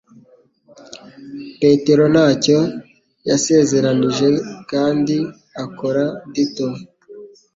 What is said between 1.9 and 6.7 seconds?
ntacyo yasezeranije kandi akora ditto